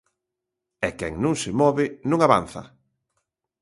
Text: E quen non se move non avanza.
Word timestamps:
E 0.87 0.89
quen 0.99 1.13
non 1.23 1.35
se 1.41 1.51
move 1.61 1.85
non 2.09 2.19
avanza. 2.27 2.61